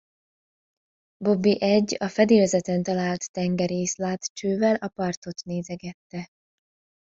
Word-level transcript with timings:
Bobby 1.23 1.61
egy, 1.63 1.95
a 1.99 2.07
fedélzeten 2.07 2.83
talált 2.83 3.31
tengerészlátcsővel 3.31 4.75
a 4.75 4.87
partot 4.87 5.43
nézegette. 5.45 6.27